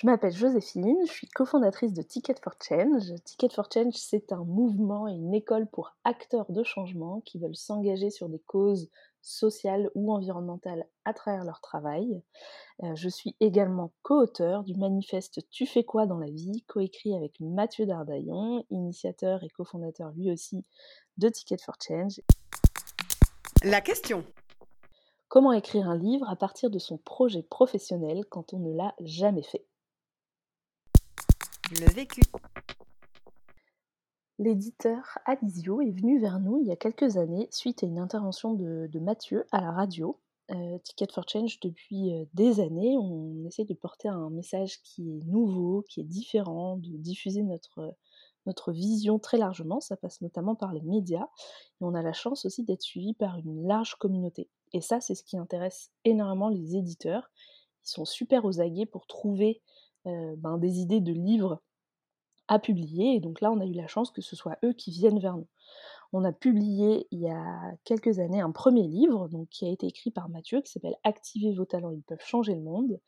Je 0.00 0.06
m'appelle 0.06 0.32
Joséphine, 0.32 0.96
je 1.06 1.12
suis 1.12 1.26
cofondatrice 1.26 1.92
de 1.92 2.00
Ticket 2.00 2.36
for 2.42 2.54
Change. 2.66 3.12
Ticket 3.22 3.50
for 3.50 3.68
Change, 3.70 3.92
c'est 3.92 4.32
un 4.32 4.44
mouvement 4.44 5.06
et 5.06 5.12
une 5.12 5.34
école 5.34 5.66
pour 5.66 5.94
acteurs 6.04 6.50
de 6.50 6.62
changement 6.62 7.20
qui 7.26 7.38
veulent 7.38 7.54
s'engager 7.54 8.08
sur 8.08 8.30
des 8.30 8.38
causes 8.38 8.88
sociales 9.20 9.90
ou 9.94 10.10
environnementales 10.10 10.86
à 11.04 11.12
travers 11.12 11.44
leur 11.44 11.60
travail. 11.60 12.22
Euh, 12.82 12.94
je 12.94 13.10
suis 13.10 13.36
également 13.40 13.92
co-auteur 14.00 14.64
du 14.64 14.74
manifeste 14.74 15.42
Tu 15.50 15.66
fais 15.66 15.84
quoi 15.84 16.06
dans 16.06 16.18
la 16.18 16.30
vie, 16.30 16.64
coécrit 16.66 17.14
avec 17.14 17.38
Mathieu 17.38 17.84
Dardaillon, 17.84 18.64
initiateur 18.70 19.44
et 19.44 19.50
cofondateur 19.50 20.12
lui 20.16 20.32
aussi 20.32 20.64
de 21.18 21.28
Ticket 21.28 21.58
for 21.62 21.74
Change. 21.78 22.22
La 23.62 23.82
question 23.82 24.24
Comment 25.28 25.52
écrire 25.52 25.90
un 25.90 25.98
livre 25.98 26.26
à 26.30 26.36
partir 26.36 26.70
de 26.70 26.78
son 26.78 26.96
projet 26.96 27.42
professionnel 27.42 28.24
quand 28.30 28.54
on 28.54 28.60
ne 28.60 28.74
l'a 28.74 28.94
jamais 29.00 29.42
fait? 29.42 29.66
Le 31.70 31.88
vécu. 31.92 32.20
L'éditeur 34.40 35.18
Alizio 35.24 35.80
est 35.80 35.92
venu 35.92 36.18
vers 36.18 36.40
nous 36.40 36.58
il 36.60 36.66
y 36.66 36.72
a 36.72 36.76
quelques 36.76 37.16
années 37.16 37.46
suite 37.52 37.84
à 37.84 37.86
une 37.86 38.00
intervention 38.00 38.54
de, 38.54 38.98
Mathieu 38.98 39.46
à 39.52 39.60
la 39.60 39.70
radio. 39.70 40.18
Euh, 40.50 40.78
Ticket 40.78 41.06
for 41.12 41.28
Change, 41.28 41.60
depuis 41.60 42.12
euh, 42.12 42.24
des 42.34 42.58
années, 42.58 42.96
on 42.98 43.44
essaie 43.46 43.64
de 43.64 43.74
porter 43.74 44.08
un 44.08 44.30
message 44.30 44.82
qui 44.82 45.12
est 45.12 45.24
nouveau, 45.26 45.84
qui 45.88 46.00
est 46.00 46.04
différent, 46.04 46.76
de 46.76 46.96
diffuser 46.96 47.44
notre, 47.44 47.94
notre 48.46 48.72
vision 48.72 49.20
très 49.20 49.38
largement. 49.38 49.78
Ça 49.80 49.96
passe 49.96 50.20
notamment 50.22 50.56
par 50.56 50.72
les 50.72 50.82
médias. 50.82 51.28
Et 51.80 51.84
on 51.84 51.94
a 51.94 52.02
la 52.02 52.12
chance 52.12 52.44
aussi 52.46 52.64
d'être 52.64 52.82
suivi 52.82 53.14
par 53.14 53.38
une 53.38 53.64
large 53.68 53.94
communauté. 53.94 54.48
Et 54.72 54.80
ça, 54.80 55.00
c'est 55.00 55.14
ce 55.14 55.22
qui 55.22 55.38
intéresse 55.38 55.92
énormément 56.04 56.48
les 56.48 56.74
éditeurs. 56.74 57.30
Ils 57.84 57.90
sont 57.90 58.04
super 58.04 58.44
aux 58.44 58.60
aguets 58.60 58.86
pour 58.86 59.06
trouver 59.06 59.62
euh, 60.06 60.34
ben, 60.38 60.58
des 60.58 60.80
idées 60.80 61.00
de 61.00 61.12
livres 61.12 61.62
à 62.50 62.58
publier. 62.58 63.14
Et 63.14 63.20
donc 63.20 63.40
là, 63.40 63.50
on 63.50 63.60
a 63.60 63.64
eu 63.64 63.72
la 63.72 63.86
chance 63.86 64.10
que 64.10 64.20
ce 64.20 64.36
soit 64.36 64.58
eux 64.64 64.74
qui 64.74 64.90
viennent 64.90 65.20
vers 65.20 65.36
nous. 65.36 65.46
On 66.12 66.24
a 66.24 66.32
publié 66.32 67.06
il 67.12 67.20
y 67.20 67.30
a 67.30 67.72
quelques 67.84 68.18
années 68.18 68.40
un 68.40 68.50
premier 68.50 68.88
livre 68.88 69.28
donc, 69.28 69.48
qui 69.48 69.64
a 69.64 69.70
été 69.70 69.86
écrit 69.86 70.10
par 70.10 70.28
Mathieu, 70.28 70.60
qui 70.60 70.72
s'appelle 70.72 70.96
Activez 71.04 71.54
vos 71.54 71.64
talents, 71.64 71.92
ils 71.92 72.02
peuvent 72.02 72.24
changer 72.24 72.54
le 72.54 72.62
monde, 72.62 73.00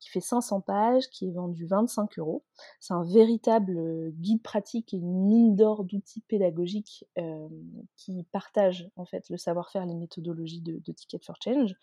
qui 0.00 0.08
fait 0.08 0.20
500 0.20 0.62
pages, 0.62 1.08
qui 1.10 1.28
est 1.28 1.32
vendu 1.32 1.66
25 1.66 2.18
euros. 2.18 2.44
C'est 2.80 2.94
un 2.94 3.04
véritable 3.04 3.76
euh, 3.76 4.10
guide 4.14 4.42
pratique 4.42 4.94
et 4.94 4.96
une 4.96 5.26
mine 5.26 5.54
d'or 5.54 5.84
d'outils 5.84 6.22
pédagogiques 6.22 7.04
euh, 7.18 7.48
qui 7.96 8.24
partagent 8.32 8.88
en 8.96 9.04
fait 9.04 9.28
le 9.28 9.36
savoir-faire, 9.36 9.84
les 9.84 9.94
méthodologies 9.94 10.62
de, 10.62 10.78
de 10.78 10.92
Ticket 10.92 11.20
for 11.22 11.36
Change. 11.44 11.74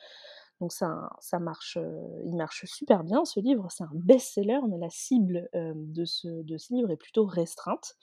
Donc 0.61 0.71
ça, 0.71 1.09
marche, 1.39 1.77
euh, 1.77 2.21
il 2.25 2.35
marche 2.35 2.65
super 2.65 3.03
bien 3.03 3.25
ce 3.25 3.39
livre, 3.39 3.67
c'est 3.69 3.83
un 3.83 3.89
best-seller, 3.93 4.59
mais 4.69 4.77
la 4.77 4.89
cible 4.89 5.49
euh, 5.55 5.73
de, 5.75 6.05
ce, 6.05 6.27
de 6.27 6.57
ce 6.57 6.73
livre 6.73 6.91
est 6.91 6.97
plutôt 6.97 7.25
restreinte. 7.25 7.95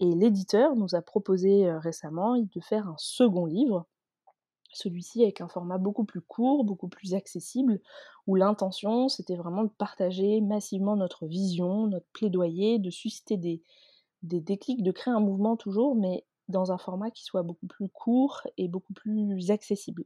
Et 0.00 0.06
l'éditeur 0.06 0.74
nous 0.76 0.94
a 0.94 1.02
proposé 1.02 1.68
euh, 1.68 1.78
récemment 1.78 2.36
de 2.36 2.60
faire 2.60 2.88
un 2.88 2.96
second 2.98 3.46
livre, 3.46 3.86
celui-ci 4.72 5.22
avec 5.22 5.40
un 5.40 5.48
format 5.48 5.78
beaucoup 5.78 6.04
plus 6.04 6.20
court, 6.20 6.64
beaucoup 6.64 6.88
plus 6.88 7.14
accessible, 7.14 7.80
où 8.26 8.34
l'intention 8.34 9.08
c'était 9.08 9.36
vraiment 9.36 9.64
de 9.64 9.70
partager 9.70 10.40
massivement 10.40 10.96
notre 10.96 11.26
vision, 11.26 11.86
notre 11.86 12.06
plaidoyer, 12.12 12.78
de 12.78 12.90
susciter 12.90 13.36
des, 13.36 13.62
des 14.22 14.40
déclics, 14.40 14.82
de 14.82 14.92
créer 14.92 15.12
un 15.12 15.20
mouvement 15.20 15.56
toujours, 15.56 15.94
mais 15.94 16.24
dans 16.48 16.72
un 16.72 16.78
format 16.78 17.10
qui 17.10 17.24
soit 17.24 17.42
beaucoup 17.42 17.66
plus 17.66 17.88
court 17.88 18.42
et 18.56 18.68
beaucoup 18.68 18.92
plus 18.92 19.50
accessible. 19.50 20.04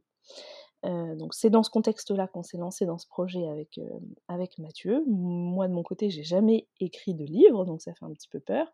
Euh, 0.85 1.15
donc 1.15 1.33
c'est 1.33 1.49
dans 1.49 1.63
ce 1.63 1.69
contexte-là 1.69 2.27
qu'on 2.27 2.43
s'est 2.43 2.57
lancé 2.57 2.85
dans 2.85 2.97
ce 2.97 3.07
projet 3.07 3.47
avec, 3.47 3.77
euh, 3.77 3.89
avec 4.27 4.57
Mathieu. 4.59 5.03
Moi 5.07 5.67
de 5.67 5.73
mon 5.73 5.83
côté, 5.83 6.09
j'ai 6.09 6.23
jamais 6.23 6.67
écrit 6.79 7.13
de 7.13 7.23
livre, 7.23 7.65
donc 7.65 7.81
ça 7.81 7.93
fait 7.93 8.05
un 8.05 8.13
petit 8.13 8.27
peu 8.27 8.39
peur. 8.39 8.71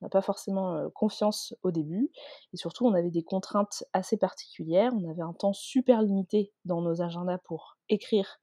On 0.00 0.06
n'a 0.06 0.10
pas 0.10 0.20
forcément 0.20 0.74
euh, 0.74 0.88
confiance 0.94 1.54
au 1.62 1.70
début. 1.70 2.10
Et 2.52 2.56
surtout, 2.56 2.86
on 2.86 2.92
avait 2.92 3.10
des 3.10 3.22
contraintes 3.22 3.84
assez 3.92 4.18
particulières. 4.18 4.92
On 4.94 5.08
avait 5.08 5.22
un 5.22 5.32
temps 5.32 5.54
super 5.54 6.02
limité 6.02 6.52
dans 6.64 6.82
nos 6.82 7.00
agendas 7.00 7.38
pour 7.38 7.76
écrire 7.88 8.40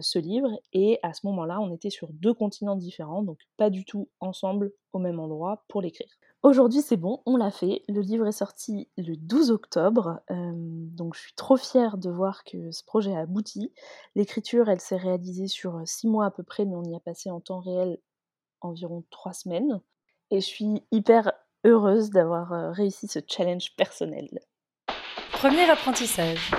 ce 0.00 0.18
livre. 0.18 0.48
Et 0.72 0.98
à 1.02 1.12
ce 1.12 1.26
moment-là, 1.26 1.60
on 1.60 1.72
était 1.72 1.90
sur 1.90 2.08
deux 2.10 2.32
continents 2.32 2.76
différents, 2.76 3.22
donc 3.22 3.38
pas 3.56 3.68
du 3.68 3.84
tout 3.84 4.08
ensemble 4.20 4.72
au 4.92 4.98
même 4.98 5.20
endroit 5.20 5.64
pour 5.68 5.82
l'écrire. 5.82 6.08
Aujourd'hui, 6.42 6.80
c'est 6.80 6.96
bon, 6.96 7.22
on 7.26 7.36
l'a 7.36 7.50
fait. 7.50 7.82
Le 7.88 8.00
livre 8.00 8.26
est 8.26 8.32
sorti 8.32 8.88
le 8.96 9.16
12 9.16 9.50
octobre, 9.50 10.20
euh, 10.30 10.52
donc 10.54 11.14
je 11.16 11.20
suis 11.20 11.34
trop 11.34 11.56
fière 11.56 11.98
de 11.98 12.10
voir 12.10 12.44
que 12.44 12.70
ce 12.70 12.84
projet 12.84 13.16
a 13.16 13.20
abouti. 13.20 13.72
L'écriture, 14.14 14.68
elle 14.68 14.80
s'est 14.80 14.96
réalisée 14.96 15.48
sur 15.48 15.80
six 15.84 16.06
mois 16.06 16.26
à 16.26 16.30
peu 16.30 16.42
près, 16.44 16.64
mais 16.64 16.76
on 16.76 16.84
y 16.84 16.94
a 16.94 17.00
passé 17.00 17.30
en 17.30 17.40
temps 17.40 17.60
réel 17.60 17.98
environ 18.60 19.04
trois 19.10 19.32
semaines. 19.32 19.80
Et 20.30 20.40
je 20.40 20.46
suis 20.46 20.82
hyper 20.92 21.32
heureuse 21.64 22.10
d'avoir 22.10 22.52
euh, 22.52 22.70
réussi 22.70 23.08
ce 23.08 23.18
challenge 23.26 23.74
personnel. 23.76 24.28
Premier 25.32 25.68
apprentissage. 25.68 26.52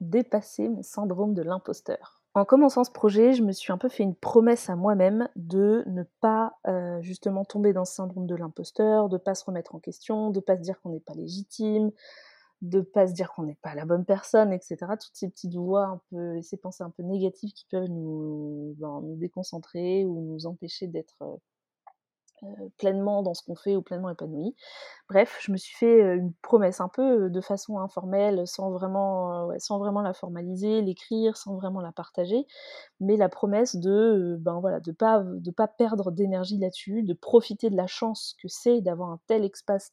Dépasser 0.00 0.68
mon 0.68 0.82
syndrome 0.82 1.34
de 1.34 1.42
l'imposteur. 1.42 2.13
En 2.36 2.44
commençant 2.44 2.82
ce 2.82 2.90
projet, 2.90 3.32
je 3.32 3.44
me 3.44 3.52
suis 3.52 3.72
un 3.72 3.78
peu 3.78 3.88
fait 3.88 4.02
une 4.02 4.16
promesse 4.16 4.68
à 4.68 4.74
moi-même 4.74 5.28
de 5.36 5.84
ne 5.86 6.02
pas 6.20 6.58
euh, 6.66 7.00
justement 7.00 7.44
tomber 7.44 7.72
dans 7.72 7.84
ce 7.84 7.94
syndrome 7.94 8.26
de 8.26 8.34
l'imposteur, 8.34 9.08
de 9.08 9.18
pas 9.18 9.36
se 9.36 9.44
remettre 9.44 9.76
en 9.76 9.78
question, 9.78 10.30
de 10.30 10.40
pas 10.40 10.56
se 10.56 10.62
dire 10.62 10.80
qu'on 10.80 10.90
n'est 10.90 10.98
pas 10.98 11.14
légitime, 11.14 11.92
de 12.60 12.80
pas 12.80 13.06
se 13.06 13.12
dire 13.12 13.32
qu'on 13.32 13.44
n'est 13.44 13.58
pas 13.62 13.76
la 13.76 13.84
bonne 13.84 14.04
personne, 14.04 14.52
etc. 14.52 14.76
Toutes 15.00 15.14
ces 15.14 15.28
petites 15.28 15.54
voix 15.54 15.86
un 15.86 16.00
peu, 16.10 16.42
ces 16.42 16.56
pensées 16.56 16.82
un 16.82 16.90
peu 16.90 17.04
négatives 17.04 17.52
qui 17.52 17.66
peuvent 17.70 17.88
nous, 17.88 18.74
ben, 18.78 19.00
déconcentrer 19.16 20.04
ou 20.04 20.20
nous 20.20 20.46
empêcher 20.46 20.88
d'être 20.88 21.22
euh, 21.22 21.36
pleinement 22.78 23.22
dans 23.22 23.34
ce 23.34 23.42
qu'on 23.42 23.54
fait 23.54 23.76
ou 23.76 23.82
pleinement 23.82 24.10
épanoui. 24.10 24.54
Bref, 25.08 25.38
je 25.40 25.52
me 25.52 25.56
suis 25.56 25.74
fait 25.76 26.02
euh, 26.02 26.16
une 26.16 26.32
promesse 26.42 26.80
un 26.80 26.88
peu 26.88 27.24
euh, 27.24 27.28
de 27.30 27.40
façon 27.40 27.78
informelle, 27.78 28.46
sans 28.46 28.70
vraiment, 28.70 29.50
la 30.02 30.14
formaliser, 30.14 30.82
l'écrire, 30.82 31.36
sans 31.36 31.56
vraiment 31.56 31.80
la 31.80 31.92
partager, 31.92 32.46
mais 33.00 33.16
la 33.16 33.28
promesse 33.28 33.76
de, 33.76 34.36
ben 34.40 34.60
voilà, 34.60 34.80
de 34.80 34.92
pas 34.92 35.22
de 35.24 35.50
pas 35.50 35.68
perdre 35.68 36.10
d'énergie 36.10 36.58
là-dessus, 36.58 37.02
de 37.02 37.14
profiter 37.14 37.70
de 37.70 37.76
la 37.76 37.86
chance 37.86 38.36
que 38.42 38.48
c'est 38.48 38.80
d'avoir 38.80 39.10
un 39.10 39.20
tel 39.26 39.44
espace 39.44 39.92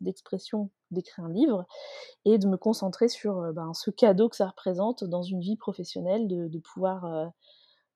d'expression 0.00 0.70
d'écrire 0.90 1.24
un 1.24 1.32
livre 1.32 1.64
et 2.24 2.38
de 2.38 2.46
me 2.46 2.56
concentrer 2.56 3.08
sur 3.08 3.52
ben, 3.52 3.72
ce 3.74 3.90
cadeau 3.90 4.28
que 4.28 4.36
ça 4.36 4.48
représente 4.48 5.04
dans 5.04 5.22
une 5.22 5.40
vie 5.40 5.56
professionnelle 5.56 6.26
de, 6.26 6.58
pouvoir 6.58 7.04
euh, 7.04 7.26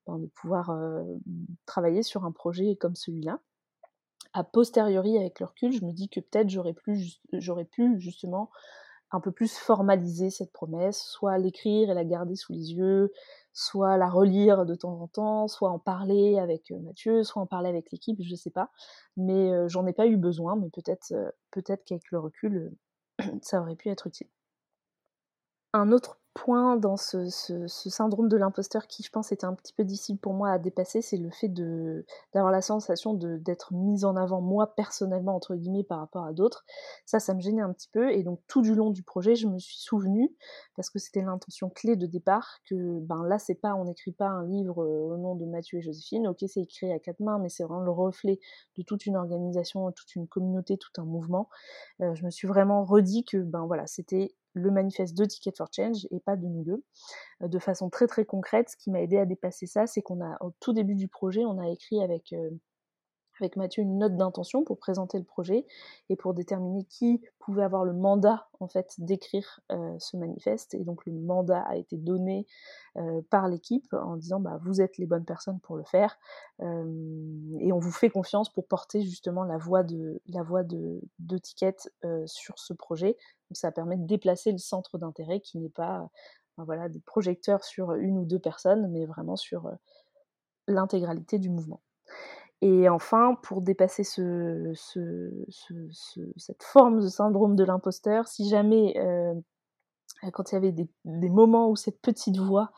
ben, 0.07 0.19
de 0.19 0.27
pouvoir 0.27 0.71
euh, 0.71 1.05
travailler 1.67 2.03
sur 2.03 2.25
un 2.25 2.33
projet 2.33 2.77
comme 2.77 2.95
celui-là 2.95 3.41
a 4.35 4.43
posteriori, 4.43 5.17
avec 5.17 5.41
le 5.41 5.47
recul, 5.47 5.73
je 5.73 5.85
me 5.85 5.93
dis 5.93 6.09
que 6.09 6.21
peut-être 6.21 6.51
j'aurais 6.51 6.75
pu, 6.75 8.01
justement 8.01 8.51
un 9.13 9.21
peu 9.21 9.31
plus 9.31 9.57
formaliser 9.57 10.29
cette 10.31 10.53
promesse, 10.53 11.01
soit 11.01 11.39
l'écrire 11.39 11.89
et 11.89 11.95
la 11.95 12.05
garder 12.05 12.35
sous 12.35 12.53
les 12.53 12.73
yeux, 12.73 13.13
soit 13.53 13.97
la 13.97 14.09
relire 14.09 14.67
de 14.67 14.75
temps 14.75 15.01
en 15.01 15.07
temps, 15.07 15.47
soit 15.47 15.71
en 15.71 15.79
parler 15.79 16.41
avec 16.41 16.73
Mathieu, 16.73 17.23
soit 17.23 17.41
en 17.41 17.47
parler 17.47 17.69
avec 17.69 17.93
l'équipe, 17.93 18.19
je 18.21 18.35
sais 18.35 18.51
pas. 18.51 18.71
Mais 19.17 19.53
euh, 19.53 19.69
j'en 19.69 19.87
ai 19.87 19.93
pas 19.93 20.09
eu 20.09 20.17
besoin, 20.17 20.57
mais 20.57 20.69
peut-être 20.71 21.13
euh, 21.13 21.31
peut-être 21.53 21.85
qu'avec 21.85 22.11
le 22.11 22.19
recul, 22.19 22.75
ça 23.43 23.61
aurait 23.61 23.77
pu 23.77 23.89
être 23.89 24.09
utile. 24.09 24.29
Un 25.73 25.93
autre 25.93 26.19
point 26.35 26.77
dans 26.77 26.97
ce, 26.97 27.29
syndrome 27.67 28.29
de 28.29 28.37
l'imposteur 28.37 28.87
qui, 28.87 29.03
je 29.03 29.11
pense, 29.11 29.31
était 29.33 29.47
un 29.47 29.55
petit 29.55 29.73
peu 29.73 29.85
difficile 29.85 30.19
pour 30.19 30.35
moi 30.35 30.51
à 30.51 30.59
dépasser, 30.59 31.01
c'est 31.01 31.17
le 31.17 31.31
fait 31.31 31.49
d'avoir 31.49 32.53
la 32.53 32.61
sensation 32.61 33.15
d'être 33.15 33.73
mise 33.73 34.05
en 34.05 34.17
avant, 34.17 34.41
moi, 34.41 34.75
personnellement, 34.75 35.37
entre 35.37 35.55
guillemets, 35.55 35.85
par 35.85 36.01
rapport 36.01 36.25
à 36.25 36.33
d'autres. 36.33 36.65
Ça, 37.07 37.21
ça 37.21 37.35
me 37.35 37.41
gênait 37.41 37.63
un 37.63 37.73
petit 37.73 37.89
peu. 37.89 38.11
Et 38.11 38.25
donc, 38.25 38.41
tout 38.49 38.63
du 38.63 38.75
long 38.75 38.91
du 38.91 39.03
projet, 39.03 39.37
je 39.37 39.47
me 39.47 39.59
suis 39.59 39.79
souvenue, 39.79 40.35
parce 40.77 40.91
que 40.91 40.99
c'était 40.99 41.23
l'intention 41.23 41.71
clé 41.71 41.97
de 41.97 42.07
départ, 42.07 42.59
que 42.69 42.99
ben 43.01 43.25
là, 43.25 43.39
c'est 43.39 43.55
pas, 43.55 43.75
on 43.75 43.85
n'écrit 43.85 44.13
pas 44.13 44.29
un 44.29 44.45
livre 44.45 44.85
au 44.85 45.17
nom 45.17 45.37
de 45.37 45.47
Mathieu 45.47 45.79
et 45.79 45.83
Joséphine. 45.83 46.27
Ok, 46.27 46.45
c'est 46.49 46.63
écrit 46.63 46.93
à 46.93 46.99
quatre 46.99 47.21
mains, 47.21 47.39
mais 47.39 47.49
c'est 47.49 47.63
vraiment 47.63 47.81
le 47.81 47.93
reflet 47.93 48.41
de 48.77 48.83
toute 48.83 49.07
une 49.07 49.17
organisation, 49.17 49.91
toute 49.93 50.17
une 50.17 50.27
communauté, 50.27 50.77
tout 50.79 51.01
un 51.01 51.05
mouvement. 51.05 51.49
Euh, 52.01 52.15
je 52.15 52.25
me 52.25 52.31
suis 52.31 52.49
vraiment 52.49 52.85
redit 52.85 53.25
que, 53.25 53.39
ben 53.39 53.67
voilà, 53.67 53.87
c'était 53.87 54.35
le 54.55 54.71
manifeste 54.71 55.17
de 55.17 55.25
Ticket 55.25 55.53
for 55.57 55.69
Change 55.75 56.07
et 56.11 56.21
pas 56.21 56.37
de 56.37 56.47
nous 56.47 56.65
deux. 56.65 56.83
Euh, 57.43 57.49
de 57.49 57.59
façon 57.59 57.91
très 57.91 58.07
très 58.07 58.25
concrète, 58.25 58.71
ce 58.71 58.77
qui 58.77 58.91
m'a 58.91 59.03
aidé 59.03 59.19
à 59.19 59.27
dépasser 59.27 59.67
ça, 59.67 59.87
c'est 59.87 60.03
qu'on 60.03 60.25
a, 60.25 60.37
au 60.41 60.53
tout 60.61 60.73
début 60.73 60.95
du 60.95 61.09
projet, 61.09 61.45
on 61.45 61.59
a 61.59 61.69
écrit 61.69 62.03
avec, 62.03 62.33
euh, 62.33 62.51
avec 63.41 63.57
Mathieu 63.57 63.83
une 63.83 63.99
note 63.99 64.17
d'intention 64.17 64.63
pour 64.63 64.79
présenter 64.79 65.19
le 65.19 65.25
projet 65.25 65.67
et 66.09 66.15
pour 66.15 66.35
déterminer 66.35 66.85
qui 66.85 67.21
pouvait 67.41 67.65
avoir 67.65 67.85
le 67.85 67.93
mandat 67.93 68.47
en 68.61 68.69
fait 68.69 68.95
d'écrire 68.99 69.61
euh, 69.73 69.97
ce 69.99 70.17
manifeste. 70.17 70.75
Et 70.75 70.85
donc 70.85 71.05
le 71.05 71.13
mandat 71.13 71.63
a 71.63 71.77
été 71.77 71.97
donné 71.97 72.47
par 73.29 73.49
l'équipe 73.49 73.93
en 73.93 74.17
disant 74.17 74.39
bah, 74.39 74.61
vous 74.63 74.81
êtes 74.81 74.99
les 74.99 75.07
bonnes 75.07 75.25
personnes 75.25 75.59
pour 75.59 75.77
le 75.77 75.83
faire 75.83 76.17
et 76.61 77.73
on 77.73 77.79
vous 77.81 77.91
fait 77.91 78.09
confiance 78.09 78.53
pour 78.53 78.69
porter 78.69 79.03
justement 79.03 79.43
la 79.43 79.59
voix 79.59 79.83
de 79.83 80.23
la 80.29 80.45
voix 80.45 80.63
de, 80.63 81.01
de 81.19 81.37
Ticket 81.39 81.75
sur 82.27 82.57
ce 82.61 82.73
projet. 82.73 83.17
Donc 83.55 83.59
ça 83.59 83.71
permet 83.71 83.97
de 83.97 84.05
déplacer 84.05 84.51
le 84.51 84.59
centre 84.59 84.99
d'intérêt 84.99 85.39
qui 85.39 85.59
n'est 85.59 85.69
pas 85.69 86.11
voilà 86.57 86.89
des 86.89 86.99
projecteurs 86.99 87.63
sur 87.63 87.93
une 87.93 88.19
ou 88.19 88.25
deux 88.25 88.41
personnes, 88.41 88.91
mais 88.91 89.07
vraiment 89.07 89.37
sur 89.37 89.71
l'intégralité 90.67 91.39
du 91.39 91.51
mouvement. 91.51 91.81
Et 92.63 92.89
enfin, 92.89 93.37
pour 93.45 93.61
dépasser 93.61 94.03
ce, 94.03 94.73
cette 96.37 96.63
forme 96.65 97.01
de 97.01 97.07
syndrome 97.07 97.55
de 97.55 97.63
l'imposteur, 97.63 98.27
si 98.27 98.49
jamais, 98.49 98.99
euh, 98.99 99.35
quand 100.33 100.53
il 100.53 100.55
y 100.55 100.59
avait 100.59 100.73
des, 100.73 100.89
moments 101.29 101.69
où 101.69 101.77
cette 101.77 102.01
petite 102.01 102.39
voix 102.39 102.73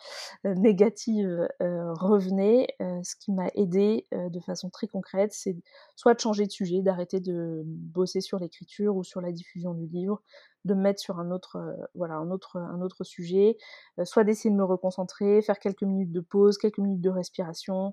euh, 0.46 0.54
négative 0.54 1.48
euh, 1.62 1.92
revenait, 1.94 2.66
ce 2.80 3.14
qui 3.16 3.32
m'a 3.32 3.48
aidé 3.54 4.06
de 4.12 4.40
façon 4.40 4.70
très 4.70 4.86
concrète, 4.86 5.32
c'est 5.32 5.56
soit 5.94 6.14
de 6.14 6.20
changer 6.20 6.46
de 6.46 6.50
sujet, 6.50 6.82
d'arrêter 6.82 7.20
de 7.20 7.62
bosser 7.64 8.20
sur 8.20 8.38
l'écriture 8.38 8.96
ou 8.96 9.04
sur 9.04 9.20
la 9.20 9.32
diffusion 9.32 9.74
du 9.74 9.86
livre, 9.86 10.22
de 10.64 10.74
me 10.74 10.82
mettre 10.82 11.00
sur 11.00 11.18
un 11.20 11.30
autre, 11.30 11.58
voilà, 11.94 12.14
un 12.14 12.30
autre, 12.30 12.56
un 12.56 12.80
autre 12.80 13.04
sujet, 13.04 13.56
soit 14.04 14.24
d'essayer 14.24 14.50
de 14.50 14.56
me 14.56 14.64
reconcentrer, 14.64 15.42
faire 15.42 15.58
quelques 15.58 15.82
minutes 15.82 16.12
de 16.12 16.20
pause, 16.20 16.58
quelques 16.58 16.78
minutes 16.78 17.00
de 17.00 17.10
respiration, 17.10 17.92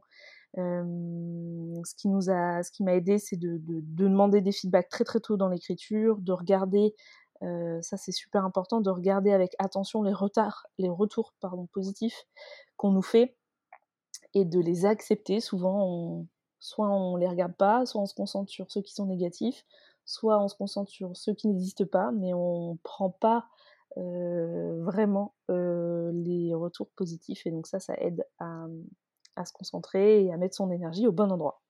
ce 0.55 1.95
qui 1.95 2.07
ce 2.09 2.71
qui 2.71 2.83
m'a 2.83 2.93
aidé, 2.95 3.17
c'est 3.17 3.37
de, 3.37 3.59
demander 3.63 4.41
des 4.41 4.51
feedbacks 4.51 4.89
très 4.89 5.03
très 5.03 5.19
tôt 5.19 5.37
dans 5.37 5.49
l'écriture, 5.49 6.17
de 6.19 6.31
regarder, 6.31 6.93
ça 7.81 7.97
c'est 7.97 8.11
super 8.11 8.45
important, 8.45 8.81
de 8.81 8.89
regarder 8.89 9.31
avec 9.31 9.55
attention 9.59 10.03
les 10.03 10.13
retards, 10.13 10.67
les 10.77 10.89
retours 10.89 11.33
positifs 11.71 12.25
qu'on 12.77 12.91
nous 12.91 13.01
fait 13.01 13.35
et 14.33 14.45
de 14.45 14.59
les 14.59 14.85
accepter. 14.85 15.39
Souvent, 15.39 16.25
soit 16.59 16.89
on 16.89 17.15
les 17.17 17.27
regarde 17.27 17.55
pas, 17.55 17.85
soit 17.85 18.01
on 18.01 18.05
se 18.05 18.15
concentre 18.15 18.49
sur 18.49 18.71
ceux 18.71 18.81
qui 18.81 18.93
sont 18.93 19.05
négatifs, 19.05 19.65
soit 20.05 20.41
on 20.41 20.47
se 20.47 20.55
concentre 20.55 20.89
sur 20.89 21.15
ceux 21.15 21.33
qui 21.33 21.47
n'existent 21.47 21.85
pas, 21.85 22.11
mais 22.11 22.33
on 22.33 22.77
prend 22.83 23.09
pas 23.09 23.47
vraiment 23.95 25.35
les 25.47 26.53
retours 26.53 26.89
positifs 26.95 27.45
et 27.45 27.51
donc 27.51 27.67
ça, 27.67 27.79
ça 27.79 27.93
aide 27.97 28.25
à 28.39 29.45
se 29.45 29.53
concentrer 29.53 30.25
et 30.25 30.33
à 30.33 30.37
mettre 30.37 30.55
son 30.55 30.71
énergie 30.71 31.07
au 31.07 31.11
bon 31.11 31.31
endroit. 31.31 31.61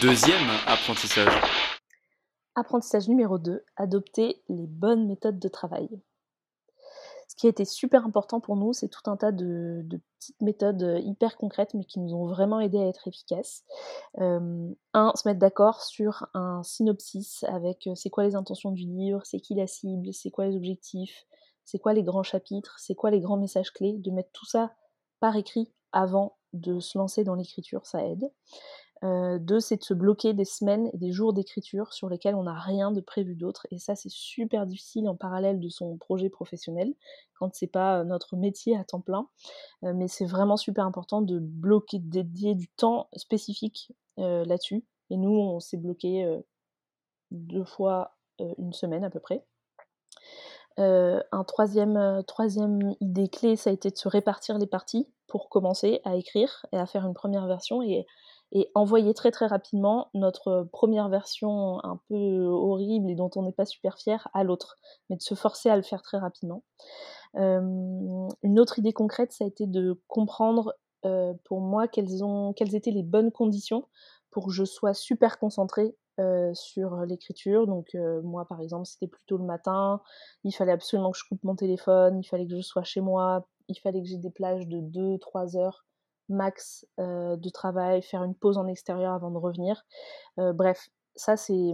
Deuxième 0.00 0.48
apprentissage. 0.66 1.32
Apprentissage 2.58 3.06
numéro 3.06 3.38
2, 3.38 3.62
adopter 3.76 4.42
les 4.48 4.66
bonnes 4.66 5.06
méthodes 5.06 5.38
de 5.38 5.48
travail. 5.48 5.90
Ce 7.28 7.36
qui 7.36 7.46
a 7.46 7.50
été 7.50 7.66
super 7.66 8.06
important 8.06 8.40
pour 8.40 8.56
nous, 8.56 8.72
c'est 8.72 8.88
tout 8.88 9.10
un 9.10 9.18
tas 9.18 9.30
de, 9.30 9.84
petites 10.18 10.40
méthodes 10.40 10.82
euh, 10.82 10.98
hyper 11.00 11.36
concrètes, 11.36 11.74
mais 11.74 11.84
qui 11.84 12.00
nous 12.00 12.14
ont 12.14 12.26
vraiment 12.26 12.58
aidé 12.58 12.78
à 12.78 12.86
être 12.86 13.08
efficaces. 13.08 13.62
Euh, 14.20 14.72
un, 14.94 15.12
se 15.14 15.28
mettre 15.28 15.38
d'accord 15.38 15.82
sur 15.82 16.28
un 16.32 16.62
synopsis 16.62 17.44
avec 17.44 17.86
euh, 17.88 17.94
c'est 17.94 18.08
quoi 18.08 18.24
les 18.24 18.36
intentions 18.36 18.70
du 18.70 18.86
livre, 18.86 19.20
c'est 19.24 19.40
qui 19.40 19.54
la 19.54 19.66
cible, 19.66 20.14
c'est 20.14 20.30
quoi 20.30 20.46
les 20.46 20.56
objectifs, 20.56 21.26
c'est 21.66 21.78
quoi 21.78 21.92
les 21.92 22.04
grands 22.04 22.22
chapitres, 22.22 22.76
c'est 22.78 22.94
quoi 22.94 23.10
les 23.10 23.20
grands 23.20 23.36
messages 23.36 23.70
clés, 23.70 23.98
de 23.98 24.10
mettre 24.10 24.30
tout 24.32 24.46
ça 24.46 24.72
par 25.20 25.36
écrit 25.36 25.70
avant 25.92 26.38
de 26.54 26.80
se 26.80 26.96
lancer 26.96 27.22
dans 27.22 27.34
l'écriture, 27.34 27.84
ça 27.84 28.02
aide. 28.06 28.30
Euh, 29.04 29.38
deux, 29.38 29.60
c'est 29.60 29.76
de 29.76 29.82
se 29.82 29.94
bloquer 29.94 30.32
des 30.32 30.44
semaines 30.44 30.88
et 30.92 30.96
des 30.96 31.12
jours 31.12 31.32
d'écriture 31.32 31.92
sur 31.92 32.08
lesquels 32.08 32.34
on 32.34 32.44
n'a 32.44 32.58
rien 32.58 32.92
de 32.92 33.00
prévu 33.00 33.34
d'autre. 33.34 33.66
Et 33.70 33.78
ça, 33.78 33.94
c'est 33.94 34.10
super 34.10 34.66
difficile 34.66 35.08
en 35.08 35.14
parallèle 35.14 35.60
de 35.60 35.68
son 35.68 35.96
projet 35.96 36.30
professionnel, 36.30 36.94
quand 37.34 37.54
c'est 37.54 37.66
pas 37.66 38.00
euh, 38.00 38.04
notre 38.04 38.36
métier 38.36 38.76
à 38.76 38.84
temps 38.84 39.00
plein. 39.00 39.28
Euh, 39.84 39.92
mais 39.94 40.08
c'est 40.08 40.24
vraiment 40.24 40.56
super 40.56 40.86
important 40.86 41.20
de 41.20 41.38
bloquer, 41.38 41.98
de 41.98 42.08
dédier 42.08 42.54
du 42.54 42.68
temps 42.68 43.08
spécifique 43.16 43.92
là-dessus. 44.18 44.82
Et 45.10 45.18
nous, 45.18 45.28
on 45.28 45.60
s'est 45.60 45.76
bloqué 45.76 46.26
deux 47.30 47.64
fois 47.64 48.16
une 48.38 48.72
semaine 48.72 49.04
à 49.04 49.10
peu 49.10 49.20
près. 49.20 49.44
Un 50.78 51.44
troisième, 51.46 52.22
troisième 52.26 52.94
idée 53.02 53.28
clé, 53.28 53.56
ça 53.56 53.68
a 53.68 53.74
été 53.74 53.90
de 53.90 53.96
se 53.98 54.08
répartir 54.08 54.56
les 54.56 54.66
parties 54.66 55.06
pour 55.26 55.50
commencer 55.50 56.00
à 56.04 56.16
écrire 56.16 56.64
et 56.72 56.78
à 56.78 56.86
faire 56.86 57.04
une 57.06 57.12
première 57.12 57.46
version 57.46 57.82
et, 57.82 58.06
et 58.52 58.70
envoyer 58.74 59.12
très 59.14 59.30
très 59.30 59.46
rapidement 59.46 60.08
notre 60.14 60.68
première 60.72 61.08
version 61.08 61.84
un 61.84 62.00
peu 62.08 62.46
horrible 62.46 63.10
et 63.10 63.14
dont 63.14 63.30
on 63.36 63.42
n'est 63.42 63.52
pas 63.52 63.66
super 63.66 63.98
fier 63.98 64.28
à 64.34 64.44
l'autre, 64.44 64.76
mais 65.10 65.16
de 65.16 65.22
se 65.22 65.34
forcer 65.34 65.68
à 65.68 65.76
le 65.76 65.82
faire 65.82 66.02
très 66.02 66.18
rapidement. 66.18 66.62
Euh, 67.36 67.60
une 68.42 68.60
autre 68.60 68.78
idée 68.78 68.92
concrète, 68.92 69.32
ça 69.32 69.44
a 69.44 69.48
été 69.48 69.66
de 69.66 70.00
comprendre 70.06 70.74
pour 71.44 71.60
moi 71.60 71.86
quelles, 71.86 72.74
étaient 72.74 72.90
les 72.90 73.04
bonnes 73.04 73.30
conditions 73.30 73.84
pour 74.30 74.46
que 74.46 74.52
je 74.52 74.64
sois 74.64 74.92
super 74.92 75.38
concentrée 75.38 75.96
euh, 76.18 76.52
sur 76.54 76.96
l'écriture. 77.04 77.66
Donc 77.66 77.94
euh, 77.94 78.22
moi 78.22 78.46
par 78.46 78.60
exemple 78.60 78.86
c'était 78.86 79.06
plutôt 79.06 79.36
le 79.36 79.44
matin, 79.44 80.00
il 80.44 80.52
fallait 80.52 80.72
absolument 80.72 81.10
que 81.10 81.18
je 81.18 81.24
coupe 81.28 81.44
mon 81.44 81.56
téléphone, 81.56 82.20
il 82.20 82.24
fallait 82.26 82.46
que 82.46 82.56
je 82.56 82.62
sois 82.62 82.84
chez 82.84 83.00
moi, 83.00 83.46
il 83.68 83.78
fallait 83.78 84.00
que 84.00 84.08
j'ai 84.08 84.16
des 84.16 84.30
plages 84.30 84.66
de 84.66 84.78
2-3 84.78 85.58
heures 85.58 85.84
max 86.28 86.86
euh, 86.98 87.36
de 87.36 87.48
travail, 87.48 88.02
faire 88.02 88.24
une 88.24 88.34
pause 88.34 88.58
en 88.58 88.66
extérieur 88.66 89.12
avant 89.12 89.30
de 89.30 89.38
revenir. 89.38 89.84
bref, 90.36 90.88
ça 91.14 91.36
c'est 91.36 91.72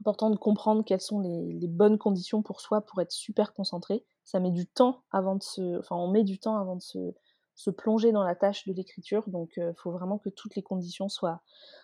important 0.00 0.30
de 0.30 0.36
comprendre 0.36 0.84
quelles 0.84 1.00
sont 1.00 1.20
les, 1.20 1.68
bonnes 1.68 1.98
conditions 1.98 2.42
pour 2.42 2.60
soi 2.60 2.82
pour 2.82 3.00
être 3.00 3.12
super 3.12 3.52
concentré. 3.52 4.04
Ça 4.24 4.40
met 4.40 4.50
du 4.50 4.66
temps 4.66 5.02
avant 5.12 5.36
de 5.36 5.42
se... 5.42 5.78
Enfin 5.78 5.96
on 5.96 6.08
met 6.10 6.24
du 6.24 6.38
temps 6.38 6.56
avant 6.56 6.76
de 6.76 6.82
se 6.82 7.14
se 7.54 7.70
plonger 7.70 8.12
dans 8.12 8.24
la 8.24 8.34
tâche 8.34 8.66
de 8.66 8.72
l'écriture. 8.72 9.28
Donc, 9.28 9.52
il 9.56 9.74
faut 9.76 9.92
vraiment 9.92 10.18
que 10.18 10.28
toutes 10.28 10.56
les 10.56 10.62
conditions 10.62 11.08
soient, 11.08 11.40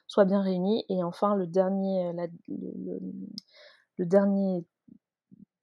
soient 0.07 0.25
bien 0.25 0.43
réunies. 0.43 0.85
Et 0.89 1.03
enfin, 1.03 1.37
le 1.37 1.47
dernier, 1.47 2.13
le, 2.49 4.07
dernier 4.07 4.65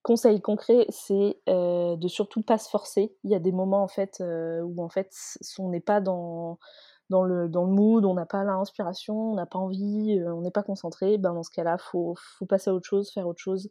conseil 0.07 0.41
concret, 0.41 0.85
c'est 0.89 1.37
de 1.47 2.07
surtout 2.07 2.41
pas 2.41 2.57
se 2.57 2.69
forcer. 2.69 3.13
Il 3.23 3.29
y 3.29 3.35
a 3.35 3.39
des 3.39 3.51
moments 3.51 3.83
en 3.83 3.89
fait 3.89 4.23
où 4.63 4.81
en 4.81 4.89
fait 4.89 5.11
on 5.59 5.69
n'est 5.69 5.81
pas 5.81 5.99
dans 6.01 6.57
dans 7.09 7.23
le, 7.23 7.47
dans 7.47 7.63
le 7.63 7.71
mood, 7.71 8.03
on 8.03 8.13
n'a 8.13 8.25
pas 8.25 8.43
l'inspiration, 8.43 9.31
on 9.31 9.35
n'a 9.35 9.45
pas 9.45 9.59
envie, 9.59 10.21
on 10.25 10.41
n'est 10.41 10.51
pas 10.51 10.63
concentré, 10.63 11.17
ben 11.17 11.33
dans 11.33 11.43
ce 11.43 11.51
cas-là, 11.51 11.77
faut, 11.77 12.15
faut 12.37 12.45
passer 12.45 12.69
à 12.69 12.73
autre 12.73 12.85
chose, 12.85 13.11
faire 13.11 13.27
autre 13.27 13.41
chose 13.41 13.69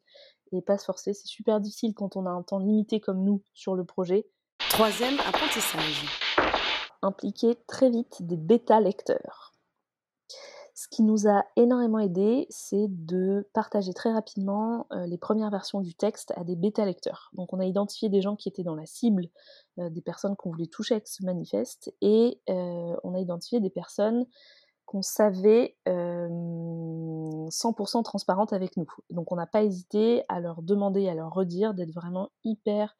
et 0.53 0.63
pas 0.63 0.79
se 0.79 0.87
forcer. 0.87 1.13
C'est 1.13 1.27
super 1.27 1.61
difficile 1.61 1.93
quand 1.95 2.17
on 2.17 2.25
a 2.25 2.31
un 2.31 2.43
temps 2.43 2.59
limité 2.59 3.01
comme 3.01 3.23
nous 3.25 3.43
sur 3.53 3.75
le 3.75 3.85
projet. 3.85 4.27
Troisième 4.71 5.19
apprentissage 5.29 6.07
impliquer 7.03 7.57
très 7.67 7.91
vite 7.91 8.23
des 8.27 8.37
bêta-lecteurs. 8.37 9.53
Ce 10.79 10.89
qui 10.89 11.03
nous 11.03 11.27
a 11.27 11.43
énormément 11.57 12.01
aidé, 12.01 12.47
c'est 12.51 12.89
de 12.91 13.49
partager 13.55 13.95
très 13.95 14.13
rapidement 14.13 14.87
euh, 14.93 15.07
les 15.07 15.17
premières 15.17 15.51
versions 15.51 15.81
du 15.81 15.95
texte 15.95 16.35
à 16.37 16.45
des 16.45 16.55
bêta-lecteurs. 16.55 17.31
Donc 17.33 17.55
on 17.55 17.61
a 17.61 17.65
identifié 17.65 18.11
des 18.11 18.21
gens 18.21 18.37
qui 18.37 18.51
étaient 18.51 18.63
dans 18.63 18.75
la 18.75 18.85
cible 18.85 19.29
euh, 19.79 19.89
des 19.89 20.03
personnes 20.03 20.37
qu'on 20.37 20.51
voulait 20.51 20.67
toucher 20.67 20.97
avec 20.97 21.09
ce 21.09 21.25
manifeste 21.25 21.95
et 22.03 22.43
euh, 22.51 22.95
on 23.05 23.15
a 23.15 23.19
identifié 23.19 23.59
des 23.59 23.71
personnes 23.71 24.27
qu'on 24.85 25.01
savait 25.01 25.79
100% 25.87 28.03
transparentes 28.05 28.53
avec 28.53 28.77
nous. 28.77 28.87
Donc 29.09 29.33
on 29.33 29.37
n'a 29.37 29.47
pas 29.47 29.65
hésité 29.65 30.25
à 30.29 30.41
leur 30.41 30.61
demander, 30.61 31.09
à 31.09 31.15
leur 31.15 31.33
redire 31.33 31.73
d'être 31.73 31.93
vraiment 31.93 32.29
hyper 32.45 32.95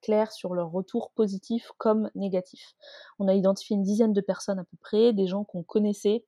clair 0.00 0.30
sur 0.30 0.54
leur 0.54 0.70
retour 0.70 1.10
positif 1.16 1.72
comme 1.76 2.08
négatif. 2.14 2.76
On 3.18 3.26
a 3.26 3.34
identifié 3.34 3.74
une 3.74 3.82
dizaine 3.82 4.12
de 4.12 4.20
personnes 4.20 4.60
à 4.60 4.64
peu 4.64 4.76
près, 4.80 5.12
des 5.12 5.26
gens 5.26 5.42
qu'on 5.42 5.64
connaissait 5.64 6.24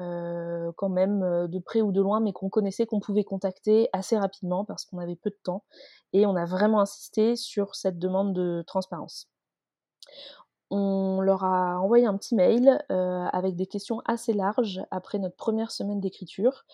euh, 0.00 0.72
quand 0.76 0.88
même 0.88 1.22
euh, 1.22 1.46
de 1.46 1.58
près 1.58 1.82
ou 1.82 1.92
de 1.92 2.00
loin, 2.00 2.20
mais 2.20 2.32
qu'on 2.32 2.48
connaissait, 2.48 2.86
qu'on 2.86 3.00
pouvait 3.00 3.24
contacter 3.24 3.88
assez 3.92 4.16
rapidement 4.16 4.64
parce 4.64 4.84
qu'on 4.84 4.98
avait 4.98 5.16
peu 5.16 5.30
de 5.30 5.38
temps. 5.42 5.64
Et 6.12 6.26
on 6.26 6.36
a 6.36 6.46
vraiment 6.46 6.80
insisté 6.80 7.36
sur 7.36 7.74
cette 7.74 7.98
demande 7.98 8.32
de 8.34 8.64
transparence 8.66 9.28
on 10.72 11.20
leur 11.20 11.42
a 11.42 11.80
envoyé 11.80 12.06
un 12.06 12.16
petit 12.16 12.36
mail 12.36 12.80
euh, 12.92 13.26
avec 13.32 13.56
des 13.56 13.66
questions 13.66 14.02
assez 14.04 14.32
larges 14.32 14.80
après 14.92 15.18
notre 15.18 15.34
première 15.34 15.72
semaine 15.72 16.00
d'écriture. 16.00 16.64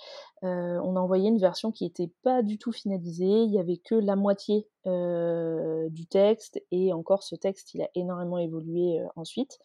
On 0.42 0.96
a 0.96 1.00
envoyé 1.00 1.28
une 1.28 1.38
version 1.38 1.72
qui 1.72 1.84
n'était 1.84 2.12
pas 2.22 2.42
du 2.42 2.58
tout 2.58 2.72
finalisée, 2.72 3.24
il 3.24 3.50
n'y 3.50 3.58
avait 3.58 3.78
que 3.78 3.94
la 3.94 4.14
moitié 4.14 4.68
euh, 4.86 5.88
du 5.90 6.06
texte 6.06 6.62
et 6.70 6.92
encore 6.92 7.22
ce 7.22 7.34
texte 7.34 7.74
il 7.74 7.82
a 7.82 7.88
énormément 7.94 8.38
évolué 8.38 9.00
ensuite. 9.16 9.58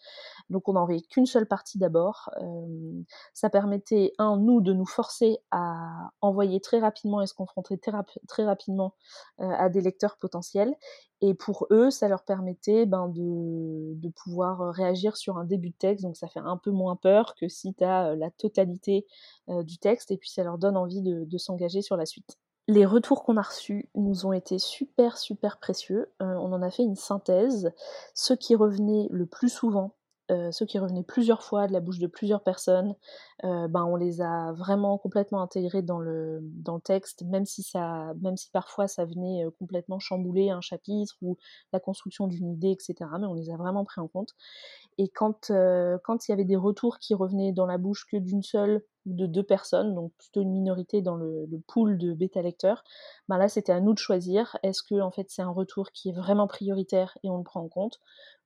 Donc 0.50 0.68
on 0.70 0.74
n'a 0.74 0.82
envoyé 0.82 1.02
qu'une 1.02 1.26
seule 1.26 1.48
partie 1.48 1.78
d'abord. 1.78 2.30
ça 3.34 3.50
permettait, 3.50 4.14
un, 4.18 4.38
nous 4.38 4.62
de 4.62 4.74
nous 4.74 4.86
forcer 4.86 5.40
à 5.52 6.12
envoyer 6.22 6.60
très 6.60 6.80
rapidement 6.80 7.22
et 7.22 7.28
se 7.28 7.34
confronter 7.34 7.78
très, 7.78 8.44
rapidement 8.44 8.96
à 9.40 9.70
des 9.70 9.82
lecteurs 9.82 10.18
potentiels 10.18 10.76
Et 11.22 11.34
pour 11.34 11.68
eux, 11.72 11.92
ça 11.92 12.08
leur 12.08 12.24
permettait 12.24 12.86
ben, 12.86 13.08
de, 13.08 13.94
de, 13.96 14.10
pouvoir 14.10 14.74
réagir 14.74 15.18
sur 15.18 15.38
un 15.38 15.46
début 15.46 15.70
de 15.70 15.76
texte, 15.76 16.04
donc 16.04 16.18
ça 16.18 16.28
fait 16.28 16.40
un 16.40 16.58
peu 16.58 16.72
moins 16.72 16.96
peur 16.96 17.36
que 17.36 17.48
si 17.48 17.74
tu 17.74 17.84
as 17.84 18.16
la 18.16 18.32
totalité 18.32 19.06
du 19.48 19.78
texte, 19.78 20.12
et 20.12 20.18
puis 20.18 20.30
ça 20.30 20.44
leur 20.44 20.58
donne 20.58 20.78
envie 20.78 21.02
de 21.02 21.38
s'engager 21.38 21.82
sur 21.82 21.98
la 21.98 22.06
suite. 22.06 22.38
Les 22.72 22.86
retours 22.86 23.26
qu'on 23.26 23.36
a 23.36 23.42
reçus 23.42 23.90
nous 23.96 24.26
ont 24.26 24.32
été 24.32 24.58
super 24.58 25.18
super 25.18 25.58
précieux. 25.58 26.10
on 26.22 26.54
en 26.54 26.62
a 26.62 26.72
fait 26.72 26.84
une 26.84 26.96
synthèse. 26.96 27.74
Ceux 28.14 28.38
qui 28.38 28.56
revenaient 28.56 29.10
le 29.12 29.26
plus 29.26 29.50
souvent, 29.50 29.94
euh, 30.32 30.52
ceux 30.52 30.66
qui 30.66 30.80
revenaient 30.80 31.04
plusieurs 31.04 31.44
fois 31.44 31.68
de 31.68 31.74
la 31.74 31.82
bouche 31.82 32.00
de 32.00 32.08
plusieurs 32.08 32.42
personnes, 32.42 32.96
euh, 33.44 33.68
ben 33.68 33.84
on 33.84 33.98
les 33.98 34.22
a 34.22 34.54
vraiment 34.54 34.98
complètement 34.98 35.42
intégrés 35.42 35.82
dans 35.82 36.00
le, 36.00 36.42
texte, 36.86 37.24
même 37.24 37.46
si, 37.46 37.64
ça, 37.64 38.14
même 38.22 38.38
si 38.38 38.50
parfois 38.50 38.88
ça 38.88 39.04
venait 39.06 39.46
euh, 39.46 39.52
complètement 39.60 40.00
chambouler 40.00 40.50
un 40.50 40.62
chapitre 40.62 41.16
ou 41.22 41.38
la 41.74 41.80
construction 41.80 42.28
d'une 42.28 42.50
idée, 42.52 42.72
etc. 42.72 42.96
Mais 43.20 43.28
on 43.28 43.34
les 43.34 43.50
a 43.50 43.58
vraiment 43.58 43.84
pris 43.84 44.00
en 44.00 44.08
compte. 44.08 44.36
Et 44.98 45.10
quand, 45.10 45.50
il 45.50 46.30
y 46.30 46.32
avait 46.32 46.46
des 46.46 46.56
retours 46.56 46.98
qui 47.00 47.14
revenaient 47.14 47.52
dans 47.52 47.66
la 47.66 47.78
bouche 47.78 48.06
que 48.10 48.18
d'une 48.18 48.44
seule 48.44 48.84
ou 49.06 49.14
de 49.14 49.26
deux 49.26 49.44
personnes, 49.44 49.96
donc 49.96 50.14
plutôt 50.18 50.42
une 50.42 50.52
minorité 50.52 51.02
dans 51.02 51.16
le, 51.16 51.46
le 51.46 51.60
pool 51.60 51.98
de 51.98 52.14
bêta 52.14 52.42
lecteurs, 52.42 52.84
ben 53.28 53.38
là 53.38 53.50
c'était 53.50 53.72
à 53.72 53.82
nous 53.82 53.94
de 53.94 54.00
choisir. 54.00 54.58
Est-ce 54.64 54.84
que 54.84 55.02
en 55.02 55.12
fait 55.12 55.26
c'est 55.30 55.42
un 55.42 55.50
retour 55.50 55.92
qui 55.92 56.10
est 56.10 56.14
vraiment 56.14 56.48
prioritaire 56.48 57.18
et 57.24 57.30
on 57.30 57.38
le 57.38 57.44
prend 57.44 57.62
en 57.62 57.68
compte, 57.68 58.00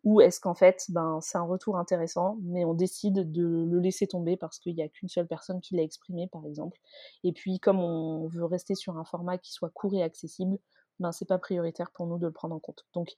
ou 0.06 0.22
est-ce 0.22 0.40
qu'en 0.40 0.54
fait, 0.54 0.86
ben, 0.90 1.20
c'est 1.22 1.40
un 1.40 1.44
retour 1.44 1.78
intéressant, 1.78 2.38
mais 2.44 2.64
on 2.64 2.76
décide 2.76 3.32
de 3.32 3.66
le 3.68 3.80
laisser 3.80 4.06
tomber 4.06 4.38
parce 4.38 4.60
qu'il 4.60 4.76
n'y 4.76 4.84
a 4.84 4.88
qu'une 4.88 5.10
seule 5.10 5.28
personne 5.28 5.60
qui 5.62 5.76
l'a 5.76 5.82
exprimé, 5.82 6.28
par 6.28 6.46
exemple. 6.46 6.80
Et 7.24 7.34
puis, 7.34 7.60
comme 7.60 7.80
on 7.80 8.28
veut 8.28 8.46
rester 8.46 8.76
sur 8.76 8.98
un 8.98 9.04
format 9.04 9.40
qui 9.40 9.52
soit 9.52 9.72
court 9.72 9.96
et 9.96 10.04
accessible, 10.04 10.60
ben, 11.00 11.12
c'est 11.12 11.28
pas 11.28 11.40
prioritaire 11.40 11.90
pour 11.92 12.06
nous 12.06 12.20
de 12.20 12.28
le 12.28 12.32
prendre 12.32 12.56
en 12.56 12.60
compte. 12.60 12.86
Donc, 12.94 13.14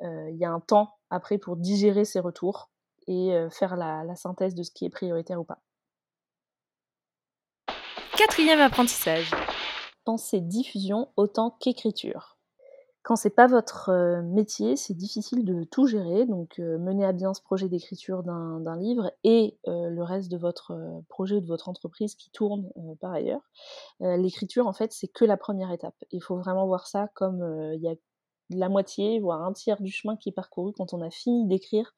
euh, 0.00 0.30
il 0.30 0.38
y 0.38 0.46
a 0.46 0.50
un 0.50 0.60
temps 0.60 0.94
après 1.10 1.36
pour 1.36 1.56
digérer 1.56 2.06
ces 2.06 2.20
retours 2.20 2.70
et 3.06 3.34
euh, 3.34 3.50
faire 3.50 3.76
la, 3.76 4.02
la 4.04 4.16
synthèse 4.16 4.54
de 4.54 4.62
ce 4.62 4.70
qui 4.70 4.86
est 4.86 4.90
prioritaire 4.90 5.38
ou 5.38 5.44
pas. 5.44 5.60
Quatrième 8.16 8.60
apprentissage. 8.60 9.30
Penser 10.06 10.40
diffusion 10.40 11.12
autant 11.16 11.50
qu'écriture. 11.60 12.39
Quand 13.02 13.16
c'est 13.16 13.30
pas 13.30 13.46
votre 13.46 13.90
métier, 14.22 14.76
c'est 14.76 14.94
difficile 14.94 15.44
de 15.44 15.64
tout 15.64 15.86
gérer, 15.86 16.26
donc 16.26 16.58
mener 16.58 17.04
à 17.04 17.12
bien 17.12 17.32
ce 17.32 17.40
projet 17.40 17.68
d'écriture 17.68 18.22
d'un 18.22 18.76
livre 18.76 19.10
et 19.24 19.58
le 19.64 20.02
reste 20.02 20.30
de 20.30 20.36
votre 20.36 21.02
projet 21.08 21.36
ou 21.36 21.40
de 21.40 21.46
votre 21.46 21.68
entreprise 21.68 22.14
qui 22.14 22.30
tourne 22.30 22.70
par 23.00 23.12
ailleurs. 23.12 23.40
L'écriture, 24.00 24.66
en 24.66 24.72
fait, 24.72 24.92
c'est 24.92 25.08
que 25.08 25.24
la 25.24 25.38
première 25.38 25.72
étape. 25.72 25.96
Il 26.12 26.22
faut 26.22 26.36
vraiment 26.36 26.66
voir 26.66 26.86
ça 26.86 27.08
comme 27.14 27.72
il 27.74 27.80
y 27.80 27.88
a 27.88 27.94
la 28.50 28.68
moitié, 28.68 29.18
voire 29.18 29.44
un 29.44 29.52
tiers 29.54 29.80
du 29.80 29.90
chemin 29.90 30.16
qui 30.16 30.28
est 30.28 30.32
parcouru 30.32 30.72
quand 30.72 30.92
on 30.92 31.00
a 31.00 31.10
fini 31.10 31.46
d'écrire 31.46 31.94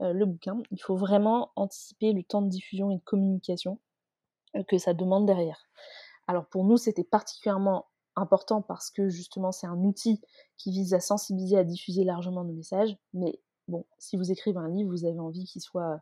le 0.00 0.24
bouquin. 0.26 0.62
Il 0.70 0.82
faut 0.82 0.96
vraiment 0.96 1.50
anticiper 1.56 2.12
le 2.12 2.22
temps 2.24 2.42
de 2.42 2.48
diffusion 2.48 2.90
et 2.90 2.96
de 2.96 3.04
communication 3.04 3.78
que 4.68 4.76
ça 4.76 4.92
demande 4.92 5.26
derrière. 5.26 5.64
Alors 6.28 6.44
pour 6.46 6.64
nous, 6.64 6.76
c'était 6.76 7.04
particulièrement 7.04 7.86
important 8.16 8.62
parce 8.62 8.90
que 8.90 9.08
justement 9.08 9.52
c'est 9.52 9.66
un 9.66 9.78
outil 9.84 10.20
qui 10.56 10.70
vise 10.70 10.94
à 10.94 11.00
sensibiliser, 11.00 11.56
à 11.58 11.64
diffuser 11.64 12.04
largement 12.04 12.44
nos 12.44 12.52
messages, 12.52 12.96
mais 13.12 13.40
bon, 13.68 13.86
si 13.98 14.16
vous 14.16 14.30
écrivez 14.30 14.58
un 14.58 14.68
livre, 14.68 14.90
vous 14.90 15.04
avez 15.04 15.18
envie 15.18 15.44
qu'il 15.44 15.62
soit, 15.62 16.00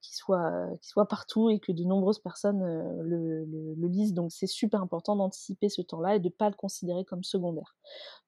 qu'il 0.00 0.14
soit, 0.14 0.66
qu'il 0.80 0.88
soit 0.88 1.06
partout 1.06 1.50
et 1.50 1.58
que 1.60 1.72
de 1.72 1.84
nombreuses 1.84 2.18
personnes 2.18 2.62
euh, 2.62 3.02
le, 3.02 3.44
le, 3.44 3.88
lisent. 3.88 4.14
Donc 4.14 4.32
c'est 4.32 4.46
super 4.46 4.82
important 4.82 5.16
d'anticiper 5.16 5.68
ce 5.68 5.82
temps-là 5.82 6.16
et 6.16 6.18
de 6.18 6.26
ne 6.26 6.30
pas 6.30 6.48
le 6.48 6.56
considérer 6.56 7.04
comme 7.04 7.22
secondaire. 7.22 7.76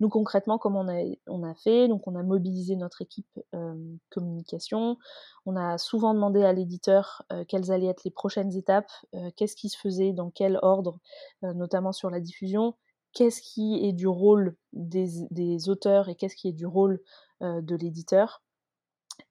Nous 0.01 0.09
concrètement, 0.09 0.59
comme 0.59 0.77
on 0.77 0.89
a, 0.89 1.03
on 1.27 1.43
a 1.43 1.55
fait, 1.55 1.89
donc 1.89 2.07
on 2.07 2.15
a 2.15 2.23
mobilisé 2.23 2.77
notre 2.77 3.03
équipe 3.03 3.41
euh, 3.55 3.75
communication. 4.11 4.99
On 5.47 5.57
a 5.57 5.79
souvent 5.79 6.15
demandé 6.15 6.43
à 6.43 6.53
l'éditeur 6.53 7.23
euh, 7.33 7.45
quelles 7.47 7.73
allaient 7.73 7.87
être 7.87 8.05
les 8.05 8.11
prochaines 8.11 8.57
étapes, 8.57 8.91
qu'est-ce 9.37 9.57
qui 9.57 9.69
se 9.69 9.79
faisait, 9.79 10.13
dans 10.13 10.31
quel 10.31 10.59
ordre, 10.63 10.99
notamment 11.43 11.93
sur 11.93 12.11
la 12.11 12.21
diffusion 12.21 12.75
qu'est-ce 13.15 13.41
qui 13.41 13.87
est 13.87 13.93
du 13.93 14.07
rôle 14.07 14.57
des, 14.73 15.69
auteurs 15.69 16.09
et 16.09 16.15
qu'est-ce 16.15 16.37
qui 16.37 16.49
est 16.49 16.53
du 16.53 16.67
rôle 16.67 17.01
de 17.41 17.77
l'éditeur. 17.77 18.43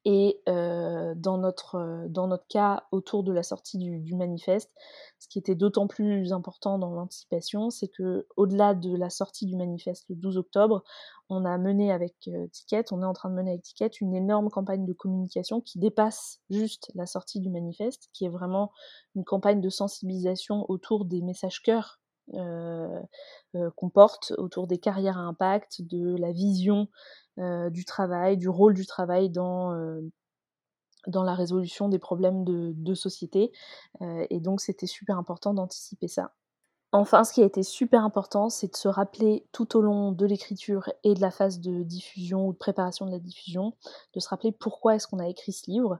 Et 0.05 0.41
dans, 0.47 1.37
notre, 1.37 2.07
dans 2.09 2.27
notre 2.27 2.47
cas, 2.47 2.85
autour 2.91 3.23
de 3.23 3.31
la 3.31 3.43
sortie 3.43 3.77
du, 3.77 4.15
manifeste, 4.15 4.71
ce 5.19 5.27
qui 5.27 5.39
était 5.39 5.55
d'autant 5.55 5.87
plus 5.87 6.33
important 6.33 6.77
dans 6.77 6.91
l'anticipation, 6.91 7.69
c'est 7.69 7.87
que 7.87 8.27
au-delà 8.35 8.75
de 8.75 8.95
la 8.95 9.09
sortie 9.09 9.45
du 9.45 9.55
manifeste 9.55 10.05
le 10.09 10.15
12 10.15 10.37
octobre, 10.37 10.83
on 11.29 11.45
a 11.45 11.57
mené 11.57 11.91
avec 11.91 12.29
Ticket, 12.51 12.85
on 12.91 13.01
est 13.01 13.05
en 13.05 13.13
train 13.13 13.29
de 13.29 13.35
mener 13.35 13.51
avec 13.51 13.63
Ticket 13.63 13.89
une 14.01 14.15
énorme 14.15 14.49
campagne 14.49 14.85
de 14.85 14.93
communication 14.93 15.61
qui 15.61 15.79
dépasse 15.79 16.39
juste 16.49 16.91
la 16.95 17.05
sortie 17.05 17.39
du 17.39 17.49
manifeste, 17.49 18.09
qui 18.13 18.25
est 18.25 18.29
vraiment 18.29 18.71
une 19.15 19.23
campagne 19.23 19.61
de 19.61 19.69
sensibilisation 19.69 20.65
autour 20.69 21.05
des 21.05 21.21
messages 21.21 21.61
cœurs 21.61 21.73
euh, 21.73 22.02
euh, 22.02 22.02
qu'on 22.31 23.89
porte 23.89 24.33
autour 24.37 24.67
des 24.67 24.77
carrières 24.77 25.17
à 25.17 25.21
impact, 25.21 25.81
de 25.81 26.15
la 26.17 26.31
vision 26.31 26.87
euh, 27.39 27.69
du 27.69 27.85
travail, 27.85 28.37
du 28.37 28.49
rôle 28.49 28.73
du 28.73 28.85
travail 28.85 29.29
dans 29.29 29.71
la 31.07 31.35
résolution 31.35 31.89
des 31.89 31.99
problèmes 31.99 32.43
de, 32.43 32.93
société. 32.93 33.51
et 34.01 34.39
donc 34.39 34.61
c'était 34.61 34.87
super 34.87 35.17
important 35.17 35.53
d'anticiper 35.53 36.07
ça. 36.07 36.33
Enfin, 36.95 37.23
ce 37.23 37.33
qui 37.33 37.41
a 37.41 37.45
été 37.45 37.63
super 37.63 38.03
important, 38.03 38.49
c'est 38.49 38.71
de 38.71 38.75
se 38.75 38.87
rappeler 38.87 39.47
tout 39.51 39.75
au 39.75 39.81
long 39.81 40.11
de 40.11 40.27
l'écriture 40.27 40.91
et 41.03 41.15
de 41.15 41.21
la 41.21 41.31
phase 41.31 41.59
de 41.59 41.81
diffusion 41.81 42.47
ou 42.47 42.53
de 42.53 42.57
préparation 42.59 43.07
de 43.07 43.11
la 43.11 43.17
diffusion, 43.17 43.73
de 44.13 44.19
se 44.19 44.29
rappeler 44.29 44.51
pourquoi 44.51 44.93
est-ce 44.93 45.07
qu'on 45.07 45.17
a 45.17 45.27
écrit 45.27 45.53
ce 45.53 45.71
livre. 45.71 45.97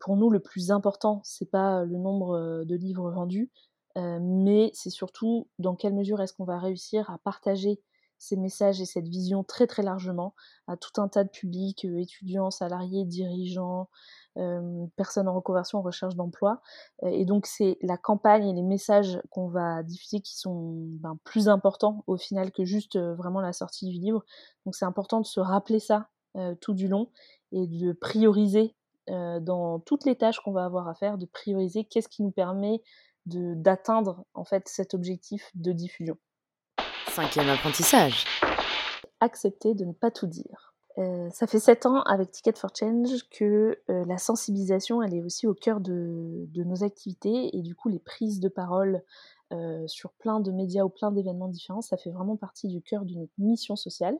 pour 0.00 0.16
nous, 0.16 0.30
le 0.30 0.40
plus 0.40 0.70
important, 0.70 1.20
c'est 1.24 1.50
pas 1.50 1.84
le 1.84 1.98
nombre 1.98 2.64
de 2.64 2.74
livres 2.74 3.10
vendus, 3.10 3.50
euh, 3.52 3.69
mais 3.96 4.70
c'est 4.74 4.90
surtout 4.90 5.48
dans 5.58 5.74
quelle 5.74 5.94
mesure 5.94 6.20
est-ce 6.20 6.32
qu'on 6.32 6.44
va 6.44 6.58
réussir 6.58 7.10
à 7.10 7.18
partager 7.18 7.80
ces 8.20 8.36
messages 8.36 8.80
et 8.82 8.84
cette 8.84 9.08
vision 9.08 9.42
très 9.42 9.66
très 9.66 9.82
largement 9.82 10.34
à 10.68 10.76
tout 10.76 11.00
un 11.00 11.08
tas 11.08 11.24
de 11.24 11.30
publics, 11.30 11.86
euh, 11.86 11.98
étudiants, 11.98 12.50
salariés, 12.50 13.06
dirigeants, 13.06 13.88
euh, 14.36 14.86
personnes 14.94 15.26
en 15.26 15.34
reconversion, 15.34 15.78
en 15.78 15.82
recherche 15.82 16.14
d'emploi. 16.14 16.60
et 17.02 17.24
donc 17.24 17.46
c'est 17.46 17.78
la 17.80 17.96
campagne 17.96 18.46
et 18.46 18.52
les 18.52 18.62
messages 18.62 19.20
qu'on 19.30 19.48
va 19.48 19.82
diffuser 19.82 20.20
qui 20.20 20.38
sont 20.38 20.74
ben, 21.00 21.18
plus 21.24 21.48
importants 21.48 22.04
au 22.06 22.18
final 22.18 22.52
que 22.52 22.64
juste 22.64 22.98
vraiment 22.98 23.40
la 23.40 23.54
sortie 23.54 23.88
du 23.88 23.98
livre. 23.98 24.22
Donc 24.66 24.74
c'est 24.74 24.84
important 24.84 25.20
de 25.20 25.26
se 25.26 25.40
rappeler 25.40 25.80
ça 25.80 26.08
tout 26.60 26.74
du 26.74 26.86
long 26.86 27.10
et 27.50 27.66
de 27.66 27.92
prioriser 27.92 28.76
dans 29.08 29.80
toutes 29.80 30.04
les 30.04 30.14
tâches 30.14 30.38
qu'on 30.38 30.52
va 30.52 30.64
avoir 30.64 30.86
à 30.86 30.94
faire, 30.94 31.18
de 31.18 31.26
prioriser 31.26 31.84
qu'est-ce 31.84 32.08
qui 32.08 32.22
nous 32.22 32.30
permet 32.30 32.80
d'atteindre 33.26 34.24
en 34.34 34.44
fait 34.44 34.68
cet 34.68 34.94
objectif 34.94 35.50
de 35.54 35.72
diffusion. 35.72 36.16
Cinquième 37.08 37.48
apprentissage. 37.48 38.24
Accepter 39.20 39.74
de 39.74 39.84
ne 39.84 39.92
pas 39.92 40.10
tout 40.10 40.26
dire. 40.26 40.70
Euh, 40.98 41.30
ça 41.30 41.46
fait 41.46 41.60
sept 41.60 41.86
ans 41.86 42.02
avec 42.02 42.30
Ticket 42.32 42.52
for 42.56 42.70
Change 42.78 43.28
que 43.30 43.78
euh, 43.88 44.04
la 44.06 44.18
sensibilisation 44.18 45.02
elle 45.02 45.14
est 45.14 45.22
aussi 45.22 45.46
au 45.46 45.54
cœur 45.54 45.80
de, 45.80 46.46
de, 46.48 46.64
nos 46.64 46.82
activités 46.82 47.56
et 47.56 47.62
du 47.62 47.76
coup 47.76 47.88
les 47.88 48.00
prises 48.00 48.40
de 48.40 48.48
parole 48.48 49.02
euh, 49.52 49.86
sur 49.86 50.12
plein 50.14 50.40
de 50.40 50.50
médias 50.50 50.82
ou 50.82 50.88
plein 50.88 51.12
d'événements 51.12 51.48
différents 51.48 51.80
ça 51.80 51.96
fait 51.96 52.10
vraiment 52.10 52.36
partie 52.36 52.66
du 52.66 52.82
cœur 52.82 53.04
de 53.04 53.14
notre 53.14 53.32
mission 53.38 53.76
sociale 53.76 54.18